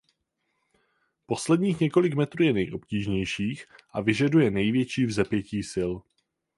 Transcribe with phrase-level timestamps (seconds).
[1.25, 5.93] Posledních několik metrů je nejobtížnějších a vyžaduje největší vzepětí sil.